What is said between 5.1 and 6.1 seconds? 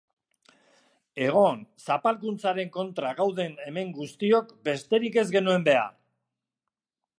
ez genuen behar!